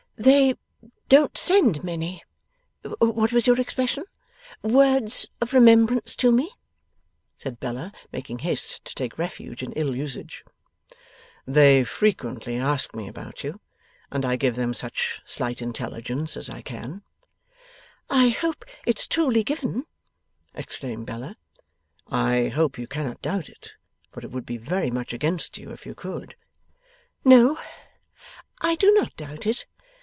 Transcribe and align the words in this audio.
'They 0.17 0.53
don't 1.09 1.35
send 1.35 1.83
many 1.83 2.21
what 2.99 3.31
was 3.33 3.47
your 3.47 3.59
expression? 3.59 4.03
words 4.61 5.27
of 5.41 5.51
remembrance 5.51 6.15
to 6.15 6.31
me,' 6.31 6.51
said 7.37 7.59
Bella, 7.59 7.91
making 8.11 8.37
haste 8.37 8.85
to 8.85 8.93
take 8.93 9.17
refuge 9.17 9.63
in 9.63 9.71
ill 9.71 9.95
usage. 9.95 10.45
'They 11.47 11.83
frequently 11.85 12.55
ask 12.55 12.93
me 12.93 13.07
about 13.07 13.43
you, 13.43 13.59
and 14.11 14.23
I 14.23 14.35
give 14.35 14.55
them 14.55 14.75
such 14.75 15.21
slight 15.25 15.59
intelligence 15.59 16.37
as 16.37 16.51
I 16.51 16.61
can.' 16.61 17.01
'I 18.11 18.29
hope 18.29 18.63
it's 18.85 19.07
truly 19.07 19.43
given,' 19.43 19.85
exclaimed 20.53 21.07
Bella. 21.07 21.35
'I 22.09 22.49
hope 22.49 22.77
you 22.77 22.85
cannot 22.85 23.23
doubt 23.23 23.49
it, 23.49 23.71
for 24.11 24.19
it 24.19 24.29
would 24.29 24.45
be 24.45 24.57
very 24.57 24.91
much 24.91 25.13
against 25.13 25.57
you, 25.57 25.71
if 25.71 25.83
you 25.87 25.95
could.' 25.95 26.35
'No, 27.25 27.57
I 28.61 28.75
do 28.75 28.91
not 28.91 29.15
doubt 29.17 29.47
it. 29.47 29.65